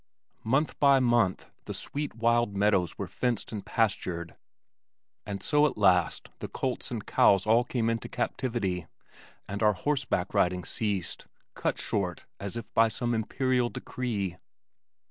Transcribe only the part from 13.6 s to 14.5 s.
decree.